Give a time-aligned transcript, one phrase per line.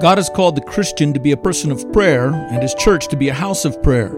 [0.00, 3.16] God has called the Christian to be a person of prayer and his church to
[3.16, 4.10] be a house of prayer.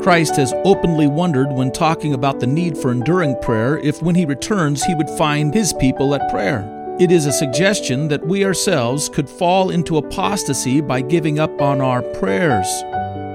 [0.00, 4.24] Christ has openly wondered when talking about the need for enduring prayer if when he
[4.24, 6.72] returns he would find his people at prayer.
[7.00, 11.80] It is a suggestion that we ourselves could fall into apostasy by giving up on
[11.80, 12.68] our prayers.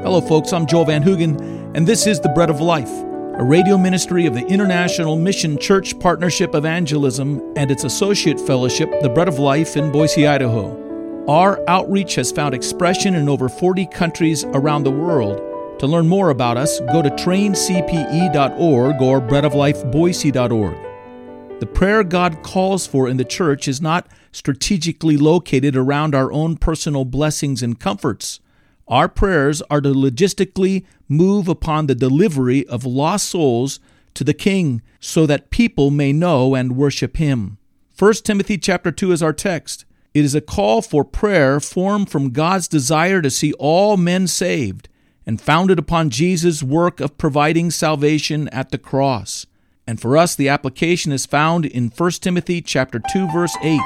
[0.01, 3.03] Hello, folks, I'm Joel Van Hoogen, and this is The Bread of Life,
[3.37, 9.09] a radio ministry of the International Mission Church Partnership Evangelism and its associate fellowship, The
[9.09, 10.90] Bread of Life in Boise, Idaho.
[11.27, 15.39] Our outreach has found expression in over 40 countries around the world.
[15.79, 21.59] To learn more about us, go to traincpe.org or breadoflifeboise.org.
[21.59, 26.57] The prayer God calls for in the church is not strategically located around our own
[26.57, 28.39] personal blessings and comforts.
[28.87, 33.79] Our prayers are to logistically move upon the delivery of lost souls
[34.15, 37.59] to the King so that people may know and worship him.
[37.99, 39.85] 1 Timothy chapter 2 is our text.
[40.13, 44.89] It is a call for prayer formed from God's desire to see all men saved
[45.25, 49.45] and founded upon Jesus' work of providing salvation at the cross.
[49.87, 53.79] And for us the application is found in 1 Timothy chapter 2 verse 8.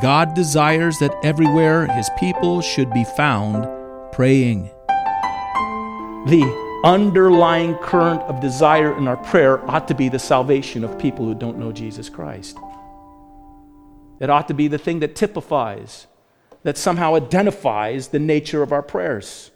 [0.00, 3.66] God desires that everywhere his people should be found
[4.12, 4.70] praying.
[6.26, 11.24] The underlying current of desire in our prayer ought to be the salvation of people
[11.26, 12.56] who don't know Jesus Christ.
[14.22, 16.06] It ought to be the thing that typifies,
[16.62, 19.50] that somehow identifies the nature of our prayers.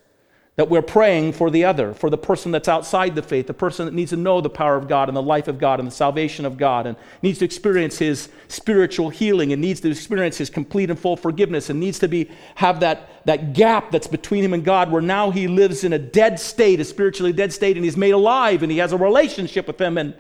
[0.56, 3.86] That we're praying for the other, for the person that's outside the faith, the person
[3.86, 5.92] that needs to know the power of God and the life of God and the
[5.92, 10.50] salvation of God and needs to experience his spiritual healing and needs to experience his
[10.50, 14.53] complete and full forgiveness and needs to be have that, that gap that's between him
[14.53, 17.84] and God where now he lives in a dead state, a spiritually dead state, and
[17.84, 20.14] he's made alive and he has a relationship with him and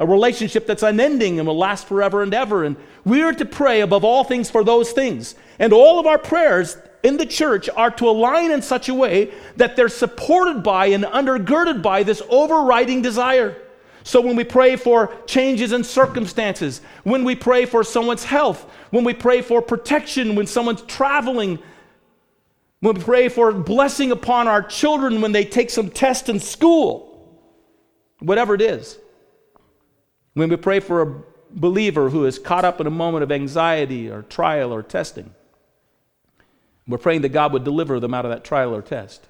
[0.00, 2.64] a relationship that's unending and will last forever and ever.
[2.64, 5.34] And we are to pray above all things for those things.
[5.58, 9.32] And all of our prayers in the church are to align in such a way
[9.56, 13.56] that they're supported by and undergirded by this overriding desire.
[14.02, 19.04] So when we pray for changes in circumstances, when we pray for someone's health, when
[19.04, 21.58] we pray for protection when someone's traveling,
[22.80, 27.38] when we pray for blessing upon our children when they take some test in school,
[28.20, 28.98] whatever it is,
[30.34, 34.08] when we pray for a believer who is caught up in a moment of anxiety
[34.08, 35.34] or trial or testing,
[36.86, 39.26] we're praying that God would deliver them out of that trial or test.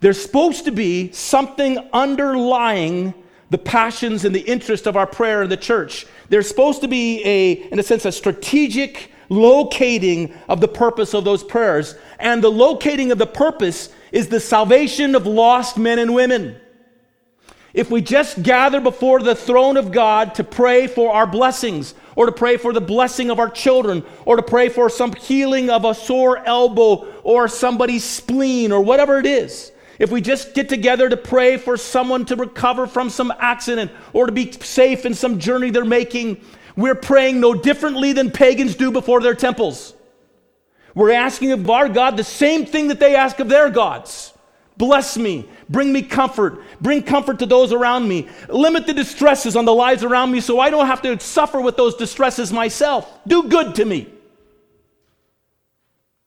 [0.00, 3.14] There's supposed to be something underlying
[3.50, 6.06] the passions and the interest of our prayer in the church.
[6.28, 11.24] There's supposed to be a, in a sense, a strategic locating of the purpose of
[11.24, 11.96] those prayers.
[12.18, 16.60] And the locating of the purpose is the salvation of lost men and women.
[17.72, 22.26] If we just gather before the throne of God to pray for our blessings, or
[22.26, 25.84] to pray for the blessing of our children, or to pray for some healing of
[25.84, 29.70] a sore elbow, or somebody's spleen, or whatever it is,
[30.00, 34.26] if we just get together to pray for someone to recover from some accident, or
[34.26, 36.40] to be safe in some journey they're making,
[36.74, 39.94] we're praying no differently than pagans do before their temples.
[40.94, 44.29] We're asking of our God the same thing that they ask of their gods.
[44.80, 45.46] Bless me.
[45.68, 46.62] Bring me comfort.
[46.80, 48.30] Bring comfort to those around me.
[48.48, 51.76] Limit the distresses on the lives around me so I don't have to suffer with
[51.76, 53.06] those distresses myself.
[53.26, 54.08] Do good to me.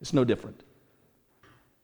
[0.01, 0.61] It's no different.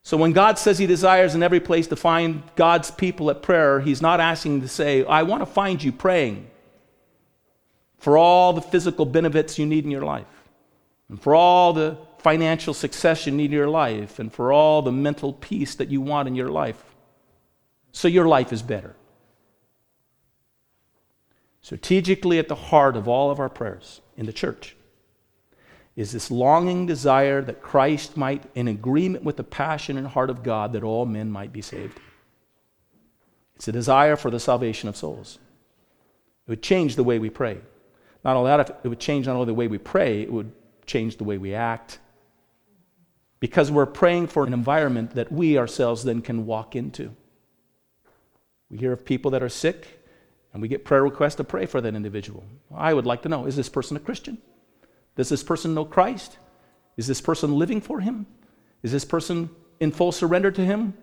[0.04, 3.80] So when God says He desires in every place to find God's people at prayer,
[3.80, 6.52] He's not asking to say, I want to find you praying
[7.98, 10.28] for all the physical benefits you need in your life
[11.10, 14.92] and for all the financial success you need in your life and for all the
[14.92, 16.84] mental peace that you want in your life
[17.92, 18.96] so your life is better.
[21.62, 24.76] Strategically, at the heart of all of our prayers in the church
[25.96, 30.44] is this longing desire that Christ might, in agreement with the passion and heart of
[30.44, 32.00] God, that all men might be saved.
[33.56, 35.40] It's a desire for the salvation of souls.
[36.48, 37.58] It would change the way we pray.
[38.24, 40.52] Not only that, it would change not only the way we pray, it would
[40.86, 42.00] change the way we act
[43.40, 47.16] because we're praying for an environment that we ourselves then can walk into.
[48.70, 50.02] We hear of people that are sick,
[50.54, 52.44] and we get prayer requests to pray for that individual.
[52.74, 54.38] I would like to know is this person a Christian?
[55.16, 56.38] Does this person know Christ?
[56.98, 58.26] Is this person living for Him?
[58.84, 59.50] Is this person
[59.80, 60.94] in full surrender to Him?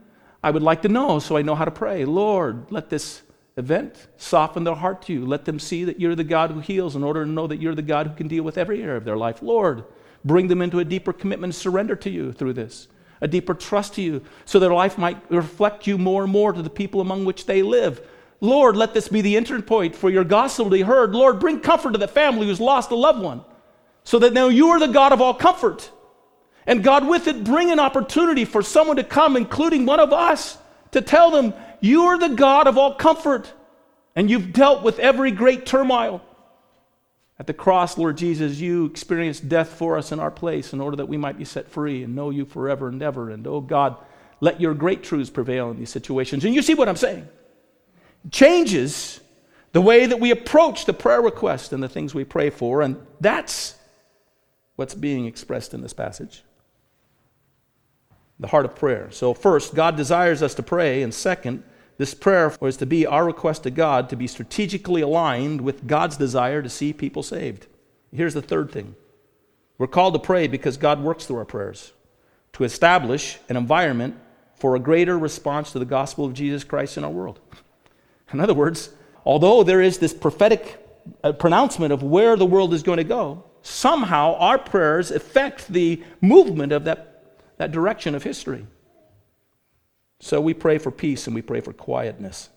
[0.42, 2.04] I would like to know so I know how to pray.
[2.04, 3.22] Lord, let this
[3.56, 5.24] event soften their heart to you.
[5.24, 7.74] Let them see that you're the God who heals in order to know that you're
[7.74, 9.42] the God who can deal with every area of their life.
[9.42, 9.84] Lord,
[10.26, 12.88] bring them into a deeper commitment and surrender to you through this,
[13.20, 16.62] a deeper trust to you, so their life might reflect you more and more to
[16.62, 18.00] the people among which they live.
[18.40, 21.12] Lord, let this be the entry point for your gospel to be heard.
[21.12, 23.42] Lord, bring comfort to the family who's lost a loved one,
[24.04, 25.90] so that now you are the God of all comfort.
[26.66, 30.58] And God, with it, bring an opportunity for someone to come, including one of us,
[30.90, 33.52] to tell them, You are the God of all comfort,
[34.16, 36.20] and you've dealt with every great turmoil.
[37.38, 40.96] At the cross, Lord Jesus, you experienced death for us in our place in order
[40.96, 43.30] that we might be set free and know you forever and ever.
[43.30, 43.96] And oh God,
[44.40, 46.44] let your great truths prevail in these situations.
[46.44, 47.28] And you see what I'm saying?
[48.30, 49.20] Changes
[49.72, 52.80] the way that we approach the prayer request and the things we pray for.
[52.80, 53.76] And that's
[54.76, 56.42] what's being expressed in this passage
[58.38, 59.10] the heart of prayer.
[59.10, 61.02] So, first, God desires us to pray.
[61.02, 61.62] And second,
[61.98, 66.16] this prayer was to be our request to God to be strategically aligned with God's
[66.16, 67.66] desire to see people saved.
[68.12, 68.94] Here's the third thing
[69.78, 71.92] we're called to pray because God works through our prayers
[72.54, 74.16] to establish an environment
[74.54, 77.40] for a greater response to the gospel of Jesus Christ in our world.
[78.32, 78.90] In other words,
[79.24, 80.82] although there is this prophetic
[81.22, 86.02] uh, pronouncement of where the world is going to go, somehow our prayers affect the
[86.20, 88.66] movement of that, that direction of history.
[90.20, 92.48] So we pray for peace and we pray for quietness.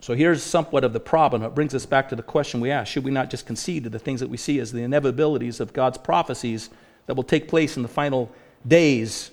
[0.00, 1.42] So here's somewhat of the problem.
[1.42, 3.90] It brings us back to the question we ask Should we not just concede to
[3.90, 6.70] the things that we see as the inevitabilities of God's prophecies
[7.06, 8.30] that will take place in the final
[8.66, 9.30] days?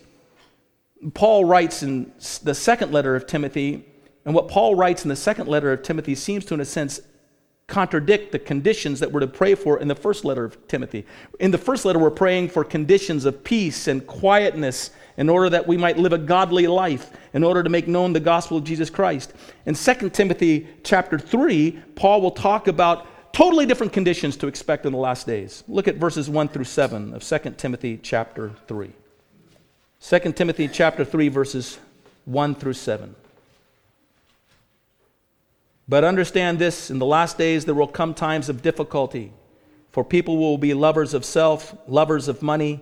[1.13, 2.11] Paul writes in
[2.43, 3.85] the second letter of Timothy,
[4.23, 7.01] and what Paul writes in the second letter of Timothy seems to, in a sense,
[7.67, 11.05] contradict the conditions that we're to pray for in the first letter of Timothy.
[11.39, 15.67] In the first letter, we're praying for conditions of peace and quietness in order that
[15.67, 18.89] we might live a godly life, in order to make known the gospel of Jesus
[18.89, 19.33] Christ.
[19.65, 24.91] In 2 Timothy chapter 3, Paul will talk about totally different conditions to expect in
[24.91, 25.63] the last days.
[25.67, 28.91] Look at verses 1 through 7 of 2 Timothy chapter 3.
[30.01, 31.79] 2 Timothy chapter 3 verses
[32.25, 33.15] 1 through 7.
[35.87, 39.33] But understand this in the last days there will come times of difficulty,
[39.91, 42.81] for people will be lovers of self, lovers of money,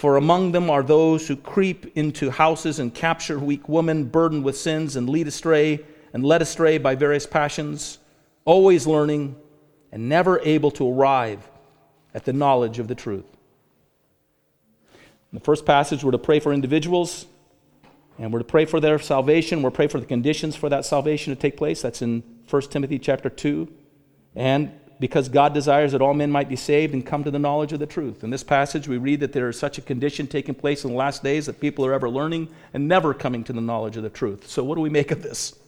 [0.00, 4.56] For among them are those who creep into houses and capture weak women burdened with
[4.56, 7.98] sins and lead astray and led astray by various passions,
[8.46, 9.36] always learning
[9.92, 11.46] and never able to arrive
[12.14, 13.26] at the knowledge of the truth.
[14.94, 17.26] In the first passage, we're to pray for individuals
[18.18, 19.60] and we're to pray for their salvation.
[19.60, 21.82] We're to pray for the conditions for that salvation to take place.
[21.82, 23.70] That's in 1 Timothy chapter 2.
[24.34, 27.72] And because God desires that all men might be saved and come to the knowledge
[27.72, 28.22] of the truth.
[28.22, 30.96] In this passage, we read that there is such a condition taking place in the
[30.96, 34.10] last days that people are ever learning and never coming to the knowledge of the
[34.10, 34.46] truth.
[34.46, 35.58] So, what do we make of this?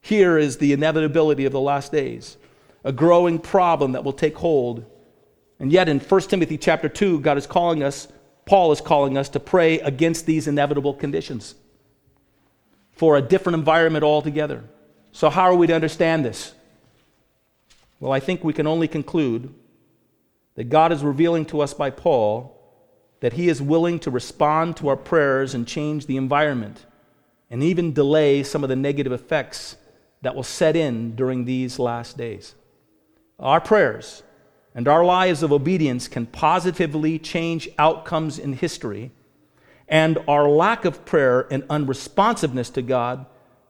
[0.00, 2.36] Here is the inevitability of the last days,
[2.84, 4.84] a growing problem that will take hold.
[5.58, 8.06] And yet, in 1 Timothy chapter 2, God is calling us,
[8.46, 11.56] Paul is calling us to pray against these inevitable conditions
[12.92, 14.62] for a different environment altogether.
[15.10, 16.54] So, how are we to understand this?
[18.00, 19.54] Well, I think we can only conclude
[20.56, 22.54] that God is revealing to us by Paul
[23.20, 26.84] that he is willing to respond to our prayers and change the environment
[27.50, 29.76] and even delay some of the negative effects
[30.22, 32.54] that will set in during these last days.
[33.38, 34.22] Our prayers
[34.74, 39.12] and our lives of obedience can positively change outcomes in history,
[39.88, 43.26] and our lack of prayer and unresponsiveness to God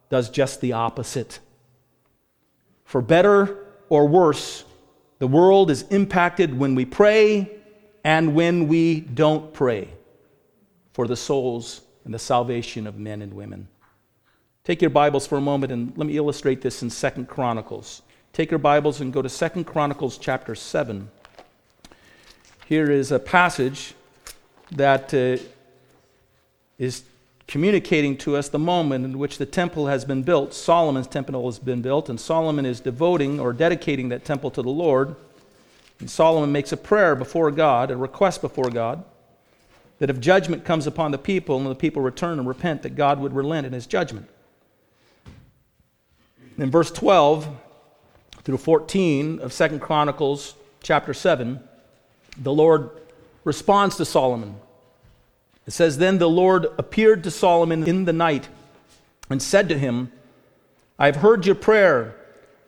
[0.09, 1.41] does just the opposite.
[2.85, 4.65] For better or worse,
[5.19, 7.51] the world is impacted when we pray
[8.05, 9.89] and when we don't pray
[10.93, 13.69] for the souls and the salvation of men and women.
[14.63, 18.03] Take your Bibles for a moment and let me illustrate this in Second Chronicles.
[18.33, 21.11] Take your Bibles and go to Second Chronicles chapter 7.
[22.67, 23.95] Here is a passage
[24.73, 25.43] that uh,
[26.79, 27.05] is
[27.47, 30.55] communicating to us the moment in which the temple has been built.
[30.55, 34.71] Solomon's temple has been built, and Solomon is devoting or dedicating that temple to the
[34.71, 35.15] Lord.
[36.01, 39.05] And Solomon makes a prayer before God, a request before God,
[39.99, 43.21] that if judgment comes upon the people and the people return and repent, that God
[43.21, 44.29] would relent in his judgment.
[46.59, 47.49] In verse 12
[48.43, 51.61] through 14 of Second Chronicles chapter 7,
[52.39, 52.91] the Lord
[53.45, 54.57] responds to Solomon
[55.67, 58.49] it says, Then the Lord appeared to Solomon in the night
[59.31, 60.13] and said to him,
[60.99, 62.17] I have heard your prayer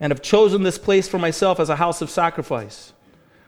[0.00, 2.92] and have chosen this place for myself as a house of sacrifice.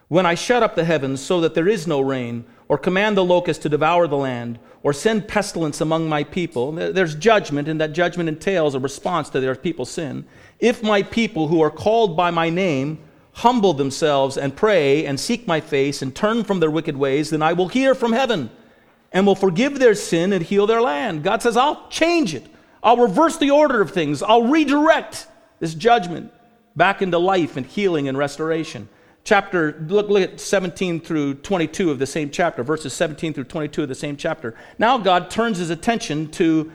[0.09, 3.25] When I shut up the heavens so that there is no rain, or command the
[3.25, 7.93] locust to devour the land, or send pestilence among my people, there's judgment, and that
[7.93, 10.25] judgment entails a response to their people's sin.
[10.59, 12.99] If my people who are called by my name
[13.33, 17.43] humble themselves and pray and seek my face and turn from their wicked ways, then
[17.43, 18.51] I will hear from heaven
[19.13, 21.23] and will forgive their sin and heal their land.
[21.23, 22.47] God says, I'll change it.
[22.83, 24.23] I'll reverse the order of things.
[24.23, 25.27] I'll redirect
[25.61, 26.33] this judgment
[26.77, 28.89] back into life and healing and restoration
[29.29, 33.83] chapter, look, look at 17 through 22 of the same chapter, verses 17 through 22
[33.83, 34.55] of the same chapter.
[34.79, 36.73] Now God turns his attention to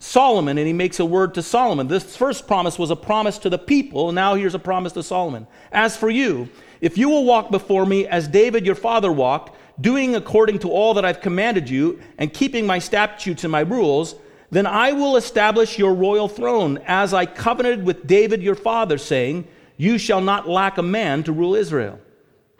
[0.00, 1.86] Solomon and he makes a word to Solomon.
[1.86, 4.10] This first promise was a promise to the people.
[4.10, 5.46] Now here's a promise to Solomon.
[5.70, 6.48] As for you,
[6.80, 10.94] if you will walk before me as David your father walked, doing according to all
[10.94, 14.14] that I've commanded you, and keeping my statutes and my rules,
[14.50, 19.46] then I will establish your royal throne as I covenanted with David your father, saying,
[19.76, 22.00] you shall not lack a man to rule Israel.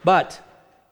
[0.03, 0.39] But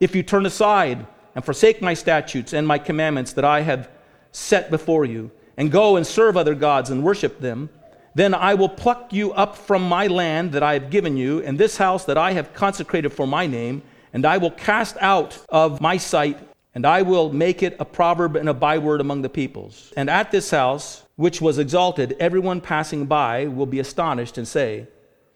[0.00, 3.90] if you turn aside and forsake my statutes and my commandments that I have
[4.32, 7.68] set before you, and go and serve other gods and worship them,
[8.14, 11.58] then I will pluck you up from my land that I have given you, and
[11.58, 15.80] this house that I have consecrated for my name, and I will cast out of
[15.80, 16.38] my sight,
[16.74, 19.92] and I will make it a proverb and a byword among the peoples.
[19.96, 24.86] And at this house, which was exalted, everyone passing by will be astonished and say,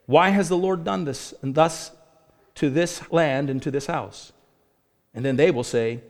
[0.07, 1.93] why has the Lord done this and thus
[2.57, 4.33] to this land and to this house?
[5.15, 6.01] And then they will say,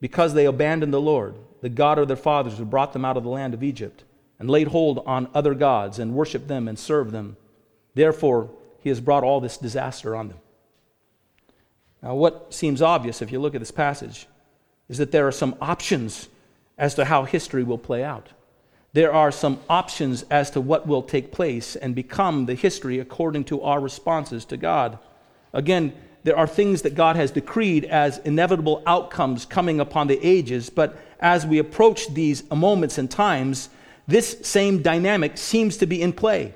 [0.00, 3.22] Because they abandoned the Lord, the God of their fathers who brought them out of
[3.22, 4.04] the land of Egypt,
[4.38, 7.36] and laid hold on other gods and worshiped them and served them.
[7.94, 10.38] Therefore, he has brought all this disaster on them.
[12.04, 14.28] Now, what seems obvious if you look at this passage
[14.88, 16.28] is that there are some options
[16.78, 18.28] as to how history will play out
[18.94, 23.42] there are some options as to what will take place and become the history according
[23.42, 24.98] to our responses to God.
[25.52, 25.92] Again,
[26.22, 30.96] there are things that God has decreed as inevitable outcomes coming upon the ages, but
[31.18, 33.68] as we approach these moments and times,
[34.06, 36.54] this same dynamic seems to be in play.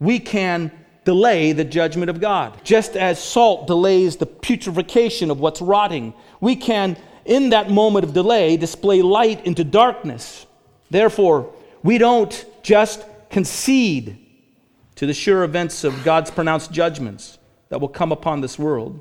[0.00, 0.72] We can
[1.04, 2.60] delay the judgment of God.
[2.64, 8.12] Just as salt delays the putrefaction of what's rotting, we can, in that moment of
[8.12, 10.46] delay, display light into darkness.
[10.90, 11.52] Therefore,
[11.82, 14.18] we don't just concede
[14.96, 17.38] to the sure events of God's pronounced judgments
[17.70, 19.00] that will come upon this world.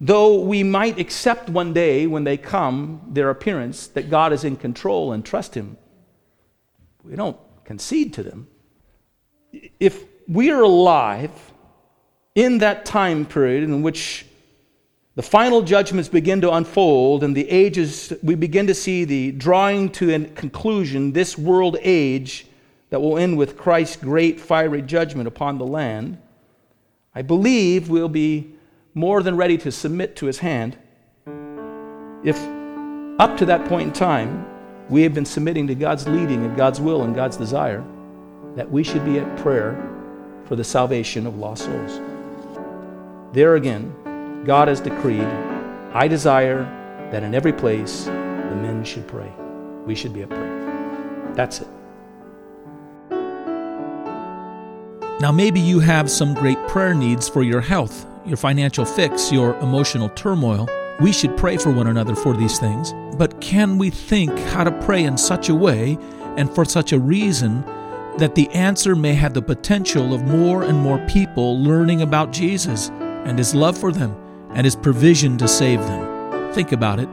[0.00, 4.56] Though we might accept one day when they come, their appearance, that God is in
[4.56, 5.76] control and trust Him,
[7.02, 8.46] we don't concede to them.
[9.80, 11.30] If we are alive
[12.34, 14.26] in that time period in which
[15.14, 19.90] the final judgments begin to unfold, and the ages, we begin to see the drawing
[19.90, 22.46] to a conclusion, this world age
[22.90, 26.18] that will end with Christ's great fiery judgment upon the land.
[27.16, 28.54] I believe we'll be
[28.94, 30.78] more than ready to submit to his hand
[32.24, 32.36] if,
[33.20, 34.46] up to that point in time,
[34.88, 37.84] we have been submitting to God's leading and God's will and God's desire
[38.56, 39.97] that we should be at prayer
[40.48, 42.00] for the salvation of lost souls.
[43.34, 45.28] There again, God has decreed,
[45.92, 46.62] I desire
[47.12, 48.10] that in every place the
[48.56, 49.30] men should pray.
[49.84, 51.32] We should be a prayer.
[51.34, 51.68] That's it.
[55.20, 59.54] Now, maybe you have some great prayer needs for your health, your financial fix, your
[59.58, 60.68] emotional turmoil.
[61.00, 62.94] We should pray for one another for these things.
[63.16, 65.98] But can we think how to pray in such a way
[66.36, 67.64] and for such a reason
[68.18, 72.90] that the answer may have the potential of more and more people learning about Jesus
[73.24, 74.16] and his love for them
[74.50, 76.52] and His provision to save them.
[76.52, 77.08] Think about it,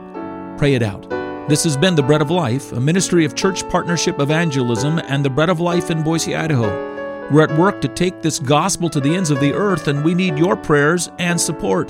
[0.58, 1.08] pray it out.
[1.48, 5.30] This has been The Bread of Life, a ministry of Church Partnership Evangelism and The
[5.30, 7.30] Bread of Life in Boise, Idaho.
[7.30, 10.14] We're at work to take this gospel to the ends of the earth, and we
[10.14, 11.88] need your prayers and support.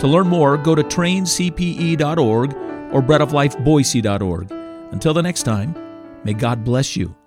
[0.00, 2.54] To learn more, go to traincpe.org
[2.92, 4.52] or breadoflifeboise.org.
[4.92, 5.74] Until the next time,
[6.24, 7.17] may God bless you.